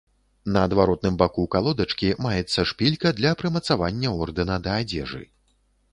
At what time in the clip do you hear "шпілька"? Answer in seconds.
2.73-3.07